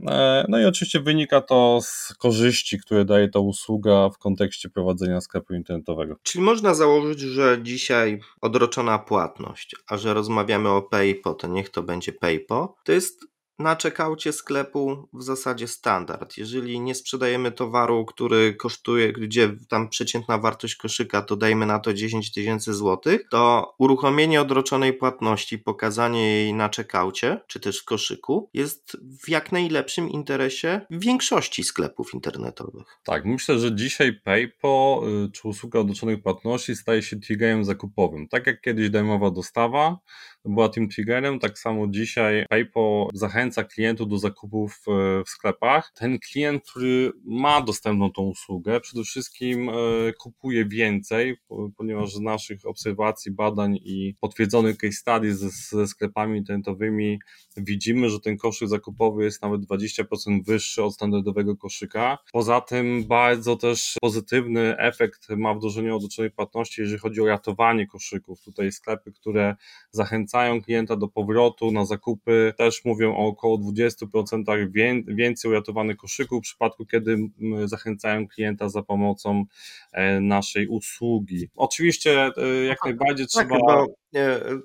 No 0.48 0.60
i 0.60 0.66
oczywiście 0.66 1.00
wynika 1.00 1.42
to 1.42 1.80
z 1.82 2.14
korzyści, 2.20 2.80
które 2.80 3.06
daje 3.06 3.30
ta 3.30 3.40
usługa 3.40 4.10
w 4.10 4.18
kontekście 4.18 4.70
prowadzenia 4.70 5.22
sklepu 5.22 5.54
internetowego. 5.54 6.16
Czyli 6.24 6.44
można 6.44 6.74
założyć, 6.74 7.20
że 7.20 7.60
dzisiaj 7.64 8.20
odroczona 8.42 9.00
płatność, 9.00 9.76
a 9.88 9.98
że 9.98 10.14
rozmawiamy 10.14 10.70
o 10.70 10.82
PayPal, 10.82 11.36
to 11.36 11.48
niech 11.48 11.70
to 11.70 11.84
będzie 11.84 12.12
PayPal, 12.12 12.68
to 12.84 12.92
jest 12.92 13.35
na 13.60 13.76
czekaucie 13.76 14.34
sklepu 14.34 15.08
w 15.14 15.24
zasadzie 15.24 15.68
standard. 15.68 16.38
Jeżeli 16.38 16.80
nie 16.80 16.96
sprzedajemy 16.96 17.52
towaru, 17.52 18.06
który 18.06 18.54
kosztuje, 18.54 19.14
gdzie 19.14 19.56
tam 19.70 19.90
przeciętna 19.90 20.38
wartość 20.38 20.76
koszyka 20.76 21.22
to 21.22 21.36
dajmy 21.36 21.66
na 21.66 21.80
to 21.80 21.94
10 21.94 22.32
tysięcy 22.34 22.74
złotych, 22.74 23.22
to 23.32 23.74
uruchomienie 23.78 24.42
odroczonej 24.42 24.94
płatności, 24.94 25.60
pokazanie 25.60 26.28
jej 26.28 26.54
na 26.54 26.70
czekaucie, 26.70 27.40
czy 27.48 27.60
też 27.60 27.82
w 27.82 27.86
koszyku, 27.86 28.50
jest 28.54 28.98
w 29.24 29.30
jak 29.30 29.52
najlepszym 29.52 30.10
interesie 30.10 30.82
większości 30.90 31.64
sklepów 31.64 32.14
internetowych. 32.14 33.00
Tak, 33.04 33.26
myślę, 33.26 33.60
że 33.60 33.76
dzisiaj 33.76 34.14
PayPal 34.14 35.00
y, 35.26 35.32
czy 35.32 35.48
usługa 35.48 35.80
odroczonej 35.80 36.18
płatności 36.18 36.76
staje 36.76 37.02
się 37.02 37.20
triggerem 37.20 37.66
zakupowym. 37.66 38.28
Tak 38.28 38.48
jak 38.48 38.62
kiedyś 38.62 38.90
darmowa 38.90 39.32
dostawa, 39.32 39.98
była 40.46 40.70
tym 40.70 40.90
triggerem, 40.90 41.40
tak 41.40 41.60
samo 41.60 41.88
dzisiaj 41.88 42.46
PayPal 42.50 43.08
zachęca 43.14 43.64
klientów 43.64 44.10
do 44.10 44.18
zakupów 44.18 44.82
e, 44.88 45.24
w 45.24 45.30
sklepach. 45.30 45.92
Ten 45.96 46.20
klient, 46.20 46.64
który 46.70 47.12
ma 47.26 47.62
dostępną 47.62 48.12
tą 48.12 48.22
usługę, 48.22 48.80
przede 48.80 49.04
wszystkim 49.04 49.70
e, 49.70 49.74
kupuje 50.14 50.66
więcej, 50.66 51.38
ponieważ 51.78 52.14
z 52.14 52.20
naszych 52.20 52.66
obserwacji, 52.66 53.32
badań 53.32 53.76
i 53.76 54.16
potwierdzonych 54.22 54.78
case 54.78 54.94
studies 54.94 55.38
ze, 55.70 55.88
sklepami 55.88 56.38
internetowymi 56.38 57.20
widzimy, 57.58 58.10
że 58.10 58.20
ten 58.20 58.38
koszyk 58.38 58.68
zakupowy 58.70 59.24
jest 59.24 59.42
nawet 59.42 59.62
20% 59.62 60.46
wyższy 60.46 60.84
od 60.84 60.94
standardowego 60.94 61.58
koszyka. 61.58 62.18
Poza 62.32 62.62
tym 62.62 63.04
bardzo 63.08 63.56
też 63.56 63.96
pozytywny 64.02 64.78
efekt 64.78 65.30
ma 65.30 65.54
wdrożenie 65.54 65.96
odroczonej 65.96 66.32
płatności, 66.32 66.82
jeżeli 66.82 67.00
chodzi 67.00 67.22
o 67.22 67.26
ratowanie 67.26 67.88
koszyków. 67.88 68.42
Tutaj 68.42 68.72
sklepy, 68.72 69.12
które 69.12 69.56
zachęcają 69.92 70.35
zachęcają 70.36 70.62
klienta 70.62 70.96
do 70.96 71.08
powrotu 71.08 71.72
na 71.72 71.86
zakupy, 71.86 72.54
też 72.58 72.86
mówią 72.86 73.16
o 73.16 73.28
około 73.28 73.58
20% 73.58 75.06
więcej 75.08 75.52
uratowanych 75.52 75.98
koszyków 75.98 76.40
w 76.40 76.44
przypadku, 76.44 76.86
kiedy 76.86 77.18
zachęcają 77.66 78.28
klienta 78.28 78.70
za 78.70 78.84
pomocą 78.84 79.46
e, 79.92 80.20
naszej 80.20 80.68
usługi. 80.68 81.50
Oczywiście 81.56 82.32
e, 82.38 82.66
jak 82.66 82.80
tak, 82.80 82.86
najbardziej 82.86 83.26
tak, 83.34 83.48
trzeba... 83.48 83.86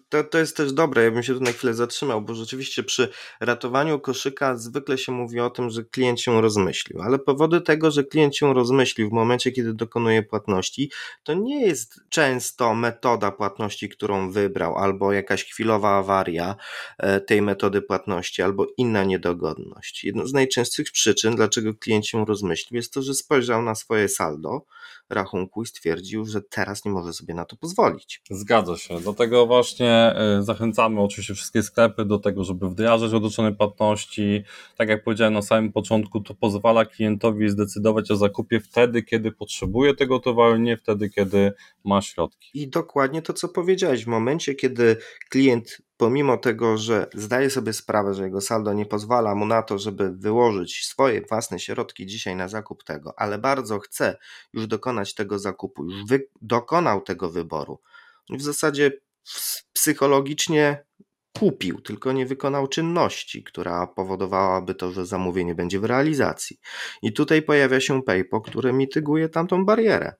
to, 0.09 0.25
to 0.25 0.39
jest 0.39 0.57
też 0.57 0.73
dobre, 0.73 1.05
ja 1.05 1.11
bym 1.11 1.23
się 1.23 1.35
tu 1.35 1.41
na 1.41 1.53
chwilę 1.53 1.75
zatrzymał, 1.75 2.23
bo 2.23 2.35
rzeczywiście 2.35 2.83
przy 2.83 3.09
ratowaniu 3.41 4.01
koszyka 4.01 4.57
zwykle 4.57 4.99
się 4.99 5.13
mówi 5.13 5.41
o 5.41 5.51
tym, 5.51 5.71
że 5.71 5.85
klient 5.85 6.21
się 6.21 6.41
rozmyślił, 6.41 7.03
ale 7.03 7.19
powody 7.19 7.61
tego, 7.61 7.91
że 7.91 8.05
klient 8.05 8.37
się 8.37 8.55
rozmyślił 8.55 9.09
w 9.09 9.13
momencie, 9.13 9.53
kiedy 9.53 9.75
dokonuje 9.75 10.23
płatności, 10.23 10.91
to 11.23 11.35
nie 11.35 11.67
jest 11.67 12.01
często 12.09 12.75
metoda 12.75 13.31
płatności, 13.31 13.89
którą 13.89 14.31
wybrał, 14.31 14.79
albo 14.79 15.13
jakaś 15.13 15.45
chwilowa 15.45 15.99
awaria 15.99 16.57
e, 16.99 17.21
tej 17.21 17.43
metody 17.43 17.83
płatności, 17.83 18.43
albo 18.43 18.67
inna 18.77 19.05
niedogodność. 19.05 20.05
Jedną 20.05 20.27
z 20.27 20.33
najczęstszych 20.33 20.93
przyczyn, 20.93 21.37
dlaczego 21.37 21.75
klient 21.75 22.07
się 22.07 22.25
rozmyślił, 22.25 22.77
jest 22.77 22.93
to, 22.93 23.03
że 23.03 23.15
spojrzał 23.15 23.63
na 23.63 23.75
swoje 23.75 24.09
saldo, 24.09 24.63
rachunku 25.11 25.63
i 25.63 25.67
stwierdził, 25.67 26.25
że 26.25 26.43
teraz 26.43 26.85
nie 26.85 26.91
może 26.91 27.13
sobie 27.13 27.35
na 27.35 27.45
to 27.45 27.57
pozwolić. 27.57 28.23
Zgadza 28.31 28.77
się. 28.77 29.01
Dlatego 29.01 29.47
właśnie 29.47 30.15
y, 30.39 30.43
zachęcamy 30.43 31.01
oczywiście 31.01 31.35
wszystkie 31.35 31.63
sklepy 31.63 32.05
do 32.05 32.19
tego, 32.19 32.45
żeby 32.45 32.71
wdrażać 32.71 33.15
odroczone 33.15 33.53
płatności. 33.53 34.45
Tak 34.77 34.89
jak 34.89 35.05
powiedziałem 35.05 35.35
na 35.35 35.43
samym 35.43 35.73
początku, 35.73 36.21
to 36.21 36.35
pozwala 36.35 36.85
klientowi 36.85 37.51
zdecydować 37.51 38.11
o 38.11 38.17
zakupie 38.17 38.61
wtedy, 38.61 39.03
kiedy 39.03 39.33
potrzebuje 39.33 39.95
tego 39.95 40.19
towaru, 40.19 40.57
nie 40.57 40.77
wtedy, 40.77 41.11
kiedy 41.11 41.53
ma 41.85 42.03
środki. 42.03 42.51
I 42.55 42.69
dokładnie 42.69 43.23
to, 43.23 43.33
co 43.33 43.49
powiedziałeś. 43.49 44.05
W 44.05 44.09
momencie, 44.09 44.55
kiedy 44.55 44.97
klient 45.29 45.83
pomimo 46.01 46.37
tego, 46.37 46.79
że 46.79 47.07
zdaje 47.15 47.51
sobie 47.51 47.73
sprawę, 47.73 48.15
że 48.15 48.25
jego 48.25 48.41
saldo 48.41 48.73
nie 48.73 48.87
pozwala 48.87 49.35
mu 49.35 49.47
na 49.47 49.63
to, 49.63 49.79
żeby 49.79 50.13
wyłożyć 50.13 50.87
swoje 50.87 51.21
własne 51.21 51.59
środki 51.59 52.07
dzisiaj 52.07 52.37
na 52.37 52.49
zakup 52.49 52.85
tego, 52.85 53.15
ale 53.17 53.39
bardzo 53.39 53.79
chce 53.79 54.17
już 54.53 54.67
dokonać 54.67 55.15
tego 55.15 55.39
zakupu, 55.39 55.85
już 55.85 56.05
wy, 56.07 56.29
dokonał 56.43 57.01
tego 57.01 57.31
wyboru, 57.31 57.81
w 58.31 58.43
zasadzie 58.43 58.93
psychologicznie 59.73 60.85
kupił, 61.39 61.81
tylko 61.81 62.13
nie 62.13 62.27
wykonał 62.27 62.67
czynności, 62.67 63.45
która 63.45 63.87
powodowałaby 63.87 64.75
to, 64.75 64.93
że 64.93 65.07
zamówienie 65.07 65.55
będzie 65.55 65.81
w 65.81 65.85
realizacji. 65.85 66.61
I 67.03 67.13
tutaj 67.13 67.43
pojawia 67.43 67.81
się 67.81 68.03
PayPal, 68.03 68.43
które 68.43 68.73
mityguje 68.73 69.29
tamtą 69.29 69.65
barierę. 69.65 70.13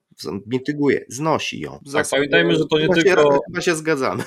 Mityguje, 0.47 1.05
znosi 1.09 1.61
ją. 1.61 1.81
Tak, 1.93 2.07
pamiętajmy, 2.11 2.57
że 2.57 2.67
to 2.71 2.79
nie 2.79 2.89
tylko. 2.89 3.41
Chyba 3.47 3.61
się 3.61 3.75
zgadzamy. 3.75 4.25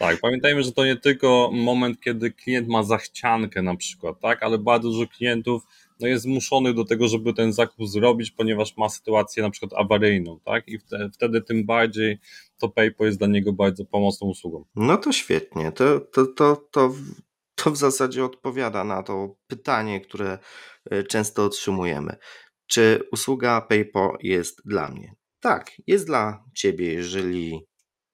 Tak, 0.00 0.20
pamiętajmy, 0.20 0.62
że 0.62 0.72
to 0.72 0.84
nie 0.84 0.96
tylko 0.96 1.50
moment, 1.52 2.00
kiedy 2.00 2.30
klient 2.30 2.68
ma 2.68 2.82
zachciankę 2.82 3.62
na 3.62 3.76
przykład, 3.76 4.20
tak, 4.20 4.42
ale 4.42 4.58
bardzo 4.58 4.88
dużo 4.88 5.06
klientów 5.06 5.62
no, 6.00 6.08
jest 6.08 6.22
zmuszonych 6.22 6.74
do 6.74 6.84
tego, 6.84 7.08
żeby 7.08 7.34
ten 7.34 7.52
zakup 7.52 7.88
zrobić, 7.88 8.30
ponieważ 8.30 8.76
ma 8.76 8.88
sytuację 8.88 9.42
na 9.42 9.50
przykład 9.50 9.72
awaryjną, 9.80 10.40
tak, 10.44 10.68
i 10.68 10.78
wtedy, 10.78 11.10
wtedy 11.12 11.42
tym 11.42 11.66
bardziej 11.66 12.18
to 12.58 12.68
PayPal 12.68 13.06
jest 13.06 13.18
dla 13.18 13.26
niego 13.26 13.52
bardzo 13.52 13.84
pomocną 13.84 14.28
usługą. 14.28 14.64
No 14.74 14.96
to 14.96 15.12
świetnie, 15.12 15.72
to, 15.72 16.00
to, 16.00 16.26
to, 16.26 16.56
to, 16.70 16.94
to 17.54 17.70
w 17.70 17.76
zasadzie 17.76 18.24
odpowiada 18.24 18.84
na 18.84 19.02
to 19.02 19.36
pytanie, 19.46 20.00
które 20.00 20.38
e, 20.90 21.02
często 21.02 21.44
otrzymujemy. 21.44 22.16
Czy 22.66 23.02
usługa 23.12 23.60
PayPal 23.60 24.16
jest 24.22 24.62
dla 24.64 24.88
mnie? 24.88 25.14
Tak, 25.40 25.72
jest 25.86 26.06
dla 26.06 26.44
ciebie, 26.54 26.92
jeżeli 26.92 27.69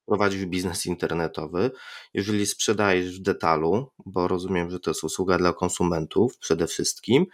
prowadzisz 0.06 0.46
biznes 0.46 0.86
internetowy, 0.86 1.70
jeżeli 2.14 2.46
sprzedajesz 2.46 3.18
w 3.18 3.22
detalu, 3.22 3.92
bo 4.06 4.28
rozumiem, 4.28 4.70
że 4.70 4.80
to 4.80 4.90
jest 4.90 5.04
usługa 5.04 5.38
dla 5.38 5.52
konsumentów 5.52 6.38
przede 6.38 6.66
wszystkim, 6.66 7.26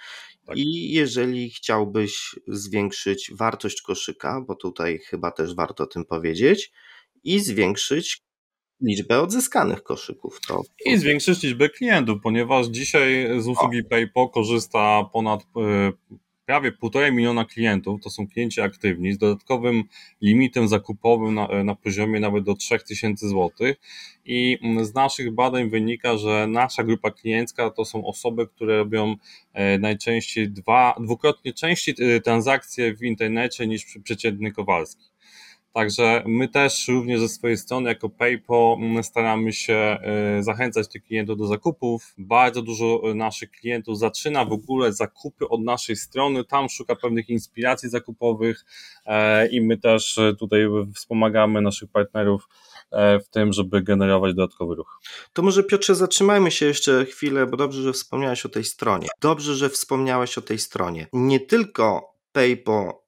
tak. 0.47 0.57
i 0.57 0.93
jeżeli 0.93 1.51
chciałbyś 1.51 2.35
zwiększyć 2.49 3.31
wartość 3.35 3.83
koszyka, 3.83 4.41
bo 4.47 4.55
tutaj 4.55 4.99
chyba 4.99 5.31
też 5.31 5.55
warto 5.55 5.85
o 5.85 5.87
tym 5.87 6.05
powiedzieć, 6.05 6.73
i 7.25 7.41
zwiększyć 7.41 8.23
liczbę 8.81 9.21
odzyskanych 9.21 9.83
koszyków. 9.83 10.41
To... 10.49 10.63
I 10.87 10.97
zwiększyć 10.97 11.43
liczbę 11.43 11.69
klientów, 11.69 12.19
ponieważ 12.23 12.67
dzisiaj 12.67 13.29
z 13.41 13.47
usługi 13.47 13.81
o. 13.81 13.89
PayPal 13.91 14.31
korzysta 14.31 15.05
ponad 15.13 15.41
e, 15.57 15.93
prawie 16.47 16.73
półtorej 16.73 17.13
miliona 17.13 17.45
klientów, 17.45 18.01
to 18.01 18.11
są 18.11 18.27
klienci 18.27 18.61
aktywni, 18.61 19.13
z 19.13 19.19
dodatkowym 19.19 19.85
limitem 20.21 20.69
zakupowym 20.69 21.35
na, 21.35 21.65
na 21.65 21.75
poziomie 21.75 22.21
nawet 22.21 22.45
do 22.45 22.55
3000 22.55 23.29
zł. 23.29 23.51
I 24.25 24.59
z 24.83 24.95
naszych 24.95 25.35
badań 25.35 25.71
wynika, 25.71 26.17
że 26.17 26.47
nasza 26.47 26.85
grupa 26.85 27.11
kliencka 27.11 27.71
to 27.71 27.85
są 27.85 28.07
osoby, 28.07 28.47
które 28.47 28.77
robią 28.77 29.17
e, 29.53 29.79
najczęściej 29.79 30.51
dwa, 30.51 30.95
dwukrotnie 31.01 31.53
częściej 31.53 31.95
e, 31.99 32.21
transakcje 32.21 32.95
w 32.95 33.03
internecie 33.03 33.67
niż 33.67 33.99
przeciętny 34.05 34.53
Kowalski. 34.53 35.12
Także 35.73 36.23
my 36.27 36.49
też 36.49 36.89
również 36.89 37.21
ze 37.21 37.29
swojej 37.29 37.57
strony 37.57 37.89
jako 37.89 38.09
PayPal 38.09 38.75
mm, 38.79 39.05
staramy 39.05 39.53
się 39.53 39.75
e, 39.75 40.43
zachęcać 40.43 40.89
tych 40.89 41.05
klientów 41.05 41.39
do 41.39 41.47
zakupów. 41.47 42.15
Bardzo 42.19 42.63
dużo 42.63 43.01
e, 43.05 43.15
naszych 43.15 43.51
klientów 43.51 43.99
zaczyna 43.99 44.45
w 44.45 44.53
ogóle 44.53 44.93
zakupy 44.93 45.49
od 45.49 45.61
naszej 45.63 45.97
strony, 45.97 46.45
tam 46.45 46.69
szuka 46.69 46.97
pewnych 46.97 47.29
inspiracji 47.29 47.89
zakupowych 47.89 48.65
e, 49.07 49.49
i 49.49 49.61
my 49.61 49.79
też 49.79 50.19
tutaj 50.39 50.63
wspomagamy 50.95 51.61
naszych 51.61 51.91
partnerów 51.91 52.49
w 53.25 53.29
tym, 53.31 53.53
żeby 53.53 53.83
generować 53.83 54.35
dodatkowy 54.35 54.75
ruch. 54.75 55.01
To 55.33 55.43
może 55.43 55.63
Piotrze 55.63 55.95
zatrzymajmy 55.95 56.51
się 56.51 56.67
jeszcze 56.67 57.05
chwilę, 57.05 57.47
bo 57.47 57.57
dobrze, 57.57 57.83
że 57.83 57.93
wspomniałeś 57.93 58.47
o 58.47 58.49
tej 58.49 58.65
stronie. 58.65 59.09
Dobrze, 59.21 59.55
że 59.55 59.69
wspomniałeś 59.69 60.39
o 60.39 60.43
tej 60.43 60.59
stronie. 60.59 61.07
Nie 61.13 61.41
tylko 61.41 62.15
PayPal 62.33 63.02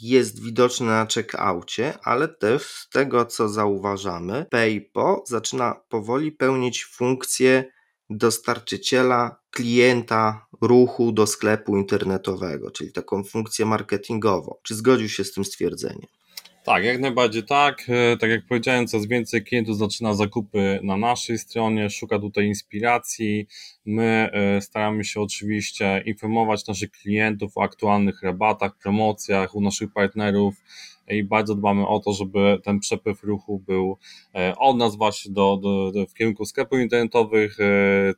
jest 0.00 0.44
widoczny 0.44 0.86
na 0.86 1.06
checkoutie, 1.14 1.94
ale 2.02 2.28
też 2.28 2.62
z 2.62 2.88
tego 2.88 3.26
co 3.26 3.48
zauważamy, 3.48 4.46
PayPal 4.50 5.16
zaczyna 5.26 5.80
powoli 5.88 6.32
pełnić 6.32 6.84
funkcję 6.84 7.64
dostarczyciela 8.10 9.40
klienta 9.50 10.46
ruchu 10.60 11.12
do 11.12 11.26
sklepu 11.26 11.76
internetowego, 11.76 12.70
czyli 12.70 12.92
taką 12.92 13.24
funkcję 13.24 13.66
marketingową. 13.66 14.54
Czy 14.62 14.74
zgodził 14.74 15.08
się 15.08 15.24
z 15.24 15.32
tym 15.32 15.44
stwierdzeniem? 15.44 16.06
Tak, 16.64 16.84
jak 16.84 17.00
najbardziej 17.00 17.42
tak. 17.42 17.82
E, 17.88 18.16
tak 18.16 18.30
jak 18.30 18.46
powiedziałem, 18.46 18.86
coraz 18.86 19.06
więcej 19.06 19.44
klientów 19.44 19.78
zaczyna 19.78 20.14
zakupy 20.14 20.80
na 20.82 20.96
naszej 20.96 21.38
stronie, 21.38 21.90
szuka 21.90 22.18
tutaj 22.18 22.46
inspiracji. 22.46 23.46
My 23.90 24.30
e, 24.32 24.60
staramy 24.60 25.04
się 25.04 25.20
oczywiście 25.20 26.02
informować 26.06 26.66
naszych 26.66 26.90
klientów 26.90 27.56
o 27.56 27.62
aktualnych 27.62 28.22
rabatach, 28.22 28.78
promocjach 28.78 29.54
u 29.54 29.60
naszych 29.60 29.92
partnerów 29.92 30.54
i 31.08 31.24
bardzo 31.24 31.54
dbamy 31.54 31.86
o 31.86 32.00
to, 32.00 32.12
żeby 32.12 32.58
ten 32.64 32.80
przepływ 32.80 33.24
ruchu 33.24 33.58
był 33.58 33.98
e, 34.34 34.54
od 34.56 34.76
nas 34.76 34.96
właśnie 34.96 35.32
do, 35.32 35.56
do, 35.62 35.92
do 35.92 36.06
w 36.06 36.14
kierunku 36.14 36.44
sklepów 36.44 36.80
internetowych. 36.80 37.56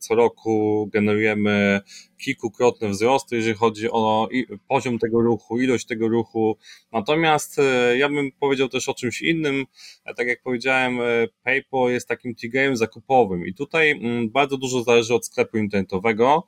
Co 0.01 0.15
roku 0.15 0.89
generujemy 0.93 1.81
kilkukrotne 2.23 2.89
wzrosty, 2.89 3.37
jeżeli 3.37 3.55
chodzi 3.55 3.91
o 3.91 4.29
poziom 4.69 4.99
tego 4.99 5.21
ruchu, 5.21 5.61
ilość 5.61 5.87
tego 5.87 6.09
ruchu. 6.09 6.57
Natomiast 6.93 7.59
e, 7.59 7.99
ja 7.99 8.09
bym 8.09 8.33
powiedział 8.41 8.69
też 8.69 8.89
o 8.89 8.95
czymś 8.95 9.23
innym. 9.23 9.65
E, 10.05 10.15
tak 10.15 10.27
jak 10.27 10.43
powiedziałem, 10.43 11.01
e, 11.01 11.05
PayPal 11.45 11.91
jest 11.91 12.09
takim 12.09 12.35
tigerem 12.35 12.77
zakupowym 12.77 13.47
i 13.47 13.55
tutaj 13.55 13.91
mm, 13.91 14.31
bardzo 14.31 14.57
dużo 14.57 14.83
zależy 14.83 15.15
od 15.15 15.27
sklepu 15.27 15.59
internetowego, 15.63 16.47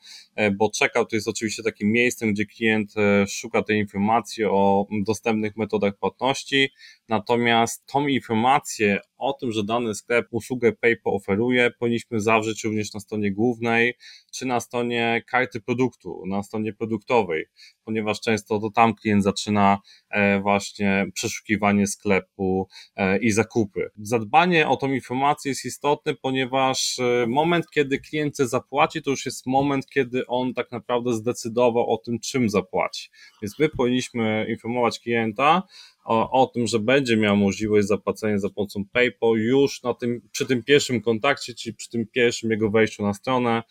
bo 0.52 0.70
checkout 0.78 1.10
to 1.10 1.16
jest 1.16 1.28
oczywiście 1.28 1.62
takim 1.62 1.92
miejscem, 1.92 2.32
gdzie 2.32 2.46
klient 2.46 2.94
szuka 3.28 3.62
tej 3.62 3.78
informacji 3.78 4.44
o 4.44 4.86
dostępnych 5.06 5.56
metodach 5.56 5.96
płatności, 5.98 6.70
natomiast 7.08 7.86
tą 7.86 8.06
informację 8.06 8.98
o 9.24 9.32
tym, 9.32 9.52
że 9.52 9.64
dany 9.64 9.94
sklep 9.94 10.26
usługę 10.30 10.72
PayPal 10.72 11.14
oferuje, 11.14 11.70
powinniśmy 11.78 12.20
zawrzeć 12.20 12.64
również 12.64 12.94
na 12.94 13.00
stronie 13.00 13.32
głównej, 13.32 13.94
czy 14.32 14.46
na 14.46 14.60
stronie 14.60 15.22
karty 15.26 15.60
produktu, 15.60 16.22
na 16.26 16.42
stronie 16.42 16.72
produktowej, 16.72 17.46
ponieważ 17.84 18.20
często 18.20 18.58
to 18.58 18.70
tam 18.70 18.94
klient 18.94 19.24
zaczyna 19.24 19.78
e, 20.10 20.40
właśnie 20.40 21.06
przeszukiwanie 21.14 21.86
sklepu 21.86 22.68
e, 22.96 23.18
i 23.18 23.30
zakupy. 23.30 23.90
Zadbanie 23.96 24.68
o 24.68 24.76
tą 24.76 24.92
informację 24.92 25.48
jest 25.50 25.64
istotne, 25.64 26.14
ponieważ 26.14 26.98
e, 26.98 27.26
moment, 27.28 27.70
kiedy 27.70 27.98
klient 27.98 28.34
chce 28.34 28.48
zapłacić, 28.48 29.04
to 29.04 29.10
już 29.10 29.26
jest 29.26 29.46
moment, 29.46 29.86
kiedy 29.86 30.26
on 30.26 30.54
tak 30.54 30.72
naprawdę 30.72 31.12
zdecydował 31.12 31.90
o 31.90 31.98
tym, 31.98 32.20
czym 32.20 32.50
zapłaci. 32.50 33.10
Więc 33.42 33.58
my 33.58 33.68
powinniśmy 33.68 34.46
informować 34.48 35.00
klienta, 35.00 35.62
o, 36.04 36.42
o 36.42 36.46
tym, 36.46 36.66
że 36.66 36.78
będzie 36.78 37.16
miał 37.16 37.36
możliwość 37.36 37.86
zapłacenia 37.86 38.38
za 38.38 38.50
pomocą 38.50 38.84
PayPal 38.92 39.36
już 39.36 39.82
na 39.82 39.94
tym, 39.94 40.20
przy 40.32 40.46
tym 40.46 40.62
pierwszym 40.62 41.00
kontakcie, 41.00 41.54
czyli 41.54 41.74
przy 41.74 41.90
tym 41.90 42.06
pierwszym 42.06 42.50
jego 42.50 42.70
wejściu 42.70 43.02
na 43.02 43.14
stronę. 43.14 43.62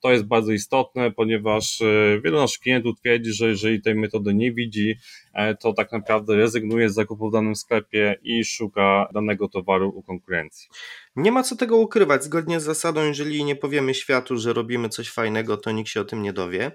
To 0.00 0.12
jest 0.12 0.24
bardzo 0.24 0.52
istotne, 0.52 1.10
ponieważ 1.10 1.80
e, 1.80 2.20
wielu 2.24 2.38
naszych 2.38 2.60
klientów 2.60 3.00
twierdzi, 3.00 3.32
że 3.32 3.48
jeżeli 3.48 3.82
tej 3.82 3.94
metody 3.94 4.34
nie 4.34 4.52
widzi, 4.52 4.94
e, 5.34 5.54
to 5.54 5.72
tak 5.72 5.92
naprawdę 5.92 6.36
rezygnuje 6.36 6.90
z 6.90 6.94
zakupu 6.94 7.28
w 7.28 7.32
danym 7.32 7.56
sklepie 7.56 8.18
i 8.22 8.44
szuka 8.44 9.08
danego 9.14 9.48
towaru 9.48 9.88
u 9.94 10.02
konkurencji. 10.02 10.68
Nie 11.16 11.32
ma 11.32 11.42
co 11.42 11.56
tego 11.56 11.76
ukrywać. 11.76 12.24
Zgodnie 12.24 12.60
z 12.60 12.64
zasadą, 12.64 13.06
jeżeli 13.06 13.44
nie 13.44 13.56
powiemy 13.56 13.94
światu, 13.94 14.36
że 14.36 14.52
robimy 14.52 14.88
coś 14.88 15.10
fajnego, 15.10 15.56
to 15.56 15.72
nikt 15.72 15.90
się 15.90 16.00
o 16.00 16.04
tym 16.04 16.22
nie 16.22 16.32
dowie. 16.32 16.72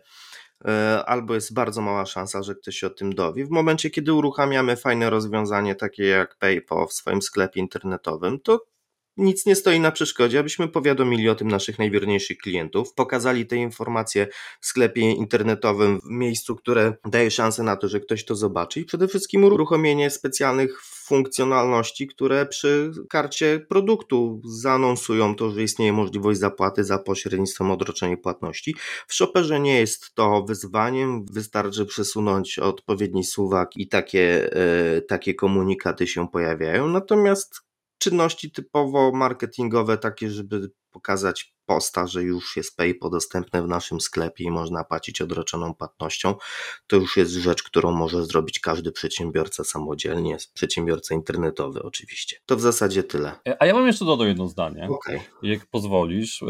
E, 0.65 1.03
albo 1.05 1.35
jest 1.35 1.53
bardzo 1.53 1.81
mała 1.81 2.05
szansa, 2.05 2.43
że 2.43 2.55
ktoś 2.55 2.75
się 2.75 2.87
o 2.87 2.89
tym 2.89 3.15
dowie. 3.15 3.45
W 3.45 3.49
momencie, 3.49 3.89
kiedy 3.89 4.13
uruchamiamy 4.13 4.75
fajne 4.75 5.09
rozwiązanie, 5.09 5.75
takie 5.75 6.05
jak 6.05 6.35
PayPal 6.35 6.87
w 6.87 6.93
swoim 6.93 7.21
sklepie 7.21 7.59
internetowym, 7.59 8.39
to 8.39 8.65
nic 9.17 9.45
nie 9.45 9.55
stoi 9.55 9.79
na 9.79 9.91
przeszkodzie, 9.91 10.39
abyśmy 10.39 10.67
powiadomili 10.67 11.29
o 11.29 11.35
tym 11.35 11.47
naszych 11.47 11.79
najwierniejszych 11.79 12.37
klientów, 12.37 12.93
pokazali 12.93 13.45
te 13.45 13.55
informacje 13.55 14.27
w 14.61 14.65
sklepie 14.65 15.01
internetowym, 15.01 15.99
w 15.99 16.09
miejscu, 16.09 16.55
które 16.55 16.93
daje 17.05 17.31
szansę 17.31 17.63
na 17.63 17.75
to, 17.75 17.87
że 17.87 17.99
ktoś 17.99 18.25
to 18.25 18.35
zobaczy 18.35 18.79
i 18.79 18.85
przede 18.85 19.07
wszystkim 19.07 19.43
uruchomienie 19.43 20.09
specjalnych 20.09 20.81
funkcjonalności, 20.83 22.07
które 22.07 22.45
przy 22.45 22.91
karcie 23.09 23.59
produktu 23.69 24.41
zaanonsują 24.45 25.35
to, 25.35 25.51
że 25.51 25.63
istnieje 25.63 25.93
możliwość 25.93 26.39
zapłaty 26.39 26.83
za 26.83 26.97
pośrednictwem 26.97 27.71
odroczenia 27.71 28.17
płatności. 28.17 28.75
W 29.07 29.13
Shopperze 29.13 29.59
nie 29.59 29.79
jest 29.79 30.15
to 30.15 30.43
wyzwaniem, 30.43 31.25
wystarczy 31.31 31.85
przesunąć 31.85 32.59
odpowiedni 32.59 33.23
suwak 33.23 33.69
i 33.75 33.87
takie, 33.87 34.53
e, 34.53 35.01
takie 35.01 35.33
komunikaty 35.33 36.07
się 36.07 36.27
pojawiają. 36.27 36.87
Natomiast 36.87 37.66
czynności 37.97 38.51
typowo 38.51 39.11
marketingowe, 39.11 39.97
takie, 39.97 40.31
żeby 40.31 40.71
pokazać 40.91 41.56
posta, 41.67 42.07
że 42.07 42.23
już 42.23 42.57
jest 42.57 42.77
PayPal 42.77 43.11
dostępne 43.11 43.63
w 43.63 43.67
naszym 43.67 44.01
sklepie 44.01 44.43
i 44.43 44.51
można 44.51 44.83
płacić 44.83 45.21
odroczoną 45.21 45.73
płatnością, 45.73 46.35
to 46.87 46.95
już 46.95 47.17
jest 47.17 47.31
rzecz, 47.31 47.63
którą 47.63 47.91
może 47.91 48.25
zrobić 48.25 48.59
każdy 48.59 48.91
przedsiębiorca 48.91 49.63
samodzielnie, 49.63 50.37
przedsiębiorca 50.53 51.15
internetowy 51.15 51.83
oczywiście. 51.83 52.37
To 52.45 52.55
w 52.55 52.61
zasadzie 52.61 53.03
tyle. 53.03 53.31
A 53.59 53.65
ja 53.65 53.73
mam 53.73 53.87
jeszcze 53.87 54.05
dodać 54.05 54.27
jedno 54.27 54.47
zdanie, 54.47 54.87
okay. 54.89 55.19
jak 55.43 55.65
pozwolisz. 55.65 56.43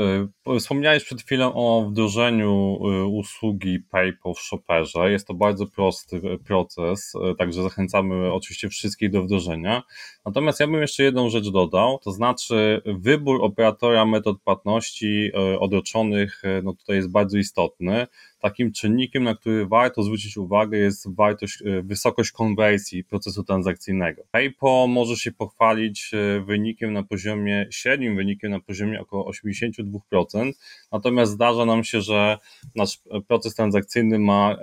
E, 0.47 0.59
wspomniałeś 0.59 1.03
przed 1.03 1.21
chwilą 1.21 1.53
o 1.53 1.85
wdrożeniu 1.89 2.79
e, 2.81 3.05
usługi 3.05 3.79
PayPal 3.91 4.33
w 4.33 4.39
Shopperze. 4.39 5.11
Jest 5.11 5.27
to 5.27 5.33
bardzo 5.33 5.67
prosty 5.67 6.21
e, 6.23 6.37
proces, 6.37 7.13
także 7.37 7.63
zachęcamy 7.63 8.33
oczywiście 8.33 8.69
wszystkich 8.69 9.11
do 9.11 9.23
wdrożenia. 9.23 9.83
Natomiast 10.25 10.59
ja 10.59 10.67
bym 10.67 10.81
jeszcze 10.81 11.03
jedną 11.03 11.29
rzecz 11.29 11.49
dodał, 11.49 11.99
to 12.03 12.11
znaczy 12.11 12.81
wybór 12.85 13.43
operatora 13.43 14.05
metod 14.05 14.41
płatności 14.43 15.06
E, 15.33 15.59
odroczonych 15.59 16.41
e, 16.45 16.61
no 16.61 16.73
tutaj 16.73 16.95
jest 16.95 17.09
bardzo 17.09 17.37
istotny. 17.37 18.07
Takim 18.39 18.71
czynnikiem, 18.71 19.23
na 19.23 19.35
który 19.35 19.65
warto 19.65 20.03
zwrócić 20.03 20.37
uwagę, 20.37 20.77
jest 20.77 21.15
wartość, 21.15 21.61
e, 21.61 21.81
wysokość 21.81 22.31
konwersji 22.31 23.03
procesu 23.03 23.43
transakcyjnego. 23.43 24.23
PayPal 24.31 24.89
może 24.89 25.15
się 25.15 25.31
pochwalić 25.31 26.11
wynikiem 26.45 26.93
na 26.93 27.03
poziomie, 27.03 27.67
średnim 27.71 28.15
wynikiem 28.15 28.51
na 28.51 28.59
poziomie 28.59 29.01
około 29.01 29.31
82%, 29.31 30.51
natomiast 30.91 31.31
zdarza 31.31 31.65
nam 31.65 31.83
się, 31.83 32.01
że 32.01 32.37
nasz 32.75 32.99
proces 33.27 33.55
transakcyjny 33.55 34.19
ma, 34.19 34.55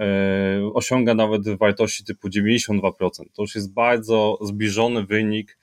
osiąga 0.75 1.15
nawet 1.15 1.49
wartości 1.49 2.05
typu 2.05 2.29
92%. 2.29 3.25
To 3.33 3.43
już 3.43 3.55
jest 3.55 3.73
bardzo 3.73 4.39
zbliżony 4.43 5.07
wynik 5.07 5.59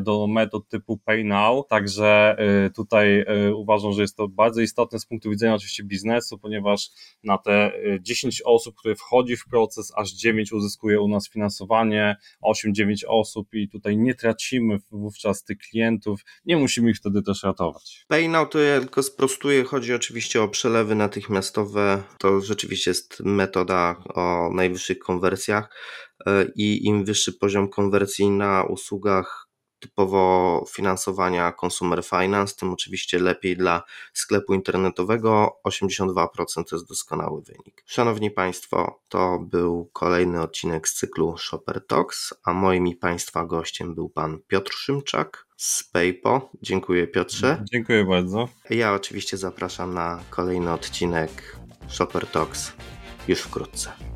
do 0.00 0.26
metod 0.26 0.68
typu 0.68 0.98
Pay 0.98 1.24
Now, 1.24 1.66
także 1.68 2.36
e, 2.38 2.70
tutaj 2.70 3.20
e, 3.20 3.54
uważam, 3.54 3.92
że 3.92 4.02
jest 4.02 4.16
to 4.16 4.28
bardzo 4.28 4.60
istotne 4.60 4.98
z 4.98 5.06
punktu 5.06 5.30
widzenia 5.30 5.54
oczywiście 5.54 5.84
biznesu, 5.84 6.38
ponieważ 6.38 6.90
na 7.24 7.38
te 7.38 7.72
10 8.00 8.42
osób, 8.44 8.74
które 8.76 8.96
wchodzi 8.96 9.36
w 9.36 9.44
proces, 9.50 9.92
aż 9.96 10.12
9 10.12 10.52
uzyskuje 10.52 11.00
u 11.00 11.08
nas 11.08 11.30
finansowanie, 11.30 12.16
8-9 12.44 12.94
osób 13.08 13.48
i 13.52 13.68
tutaj 13.68 13.96
nie 13.96 14.14
tracimy 14.14 14.78
wówczas 14.90 15.44
tych 15.44 15.58
klientów, 15.58 16.20
nie 16.44 16.56
musimy 16.56 16.90
ich 16.90 16.96
wtedy 16.96 17.22
też 17.22 17.42
ratować. 17.42 18.04
Pay 18.08 18.28
Now 18.28 18.50
to 18.50 18.58
ja 18.58 18.80
tylko 18.80 19.02
sprostuję, 19.02 19.64
chodzi 19.64 19.94
oczywiście 19.94 20.42
o 20.42 20.48
przelewy 20.48 20.94
natychmiastowe, 20.94 22.02
to 22.18 22.40
rzeczywiście 22.40 22.90
jest 22.90 23.20
metoda 23.20 23.96
o 24.14 24.50
najwyższych 24.54 24.98
konwersjach 24.98 25.68
i 26.56 26.86
im 26.86 27.04
wyższy 27.04 27.32
poziom 27.32 27.68
konwersji 27.68 28.30
na 28.30 28.64
usługach 28.64 29.43
typowo 29.84 30.64
finansowania 30.70 31.52
consumer 31.64 32.04
finance, 32.04 32.54
tym 32.56 32.72
oczywiście 32.72 33.18
lepiej 33.18 33.56
dla 33.56 33.82
sklepu 34.12 34.54
internetowego. 34.54 35.60
82% 35.66 36.26
to 36.64 36.76
jest 36.76 36.88
doskonały 36.88 37.42
wynik. 37.42 37.84
Szanowni 37.86 38.30
Państwo, 38.30 39.00
to 39.08 39.38
był 39.38 39.90
kolejny 39.92 40.42
odcinek 40.42 40.88
z 40.88 40.94
cyklu 40.94 41.36
Shopper 41.38 41.86
Talks, 41.86 42.34
a 42.44 42.52
moim 42.52 42.86
i 42.86 42.96
Państwa 42.96 43.46
gościem 43.46 43.94
był 43.94 44.08
Pan 44.08 44.38
Piotr 44.48 44.72
Szymczak 44.72 45.46
z 45.56 45.84
PayPo. 45.84 46.50
Dziękuję 46.62 47.06
Piotrze. 47.06 47.64
Dziękuję 47.72 48.04
bardzo. 48.04 48.48
Ja 48.70 48.94
oczywiście 48.94 49.36
zapraszam 49.36 49.94
na 49.94 50.20
kolejny 50.30 50.72
odcinek 50.72 51.56
Shopper 51.88 52.26
Talks 52.26 52.72
już 53.28 53.40
wkrótce. 53.40 54.13